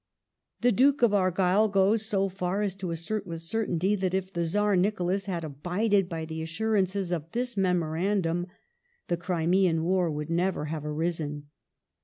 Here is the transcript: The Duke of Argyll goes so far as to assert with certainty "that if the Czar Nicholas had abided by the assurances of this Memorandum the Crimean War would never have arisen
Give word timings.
The 0.61 0.71
Duke 0.71 1.03
of 1.03 1.13
Argyll 1.13 1.67
goes 1.67 2.07
so 2.07 2.27
far 2.27 2.63
as 2.63 2.73
to 2.73 2.89
assert 2.89 3.27
with 3.27 3.43
certainty 3.43 3.95
"that 3.97 4.15
if 4.15 4.33
the 4.33 4.45
Czar 4.45 4.75
Nicholas 4.75 5.27
had 5.27 5.43
abided 5.43 6.09
by 6.09 6.25
the 6.25 6.41
assurances 6.41 7.11
of 7.11 7.31
this 7.33 7.55
Memorandum 7.55 8.47
the 9.09 9.17
Crimean 9.17 9.83
War 9.83 10.09
would 10.09 10.31
never 10.31 10.65
have 10.65 10.83
arisen 10.87 11.49